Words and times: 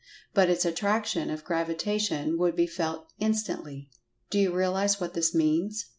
But 0.33 0.49
its 0.49 0.65
Attraction 0.65 1.29
of 1.29 1.43
Gravitation 1.43 2.39
would 2.39 2.55
be 2.55 2.65
felt 2.65 3.13
instantly. 3.19 3.91
Do 4.31 4.39
you 4.39 4.51
realize 4.51 4.99
what 4.99 5.13
this 5.13 5.35
means? 5.35 5.85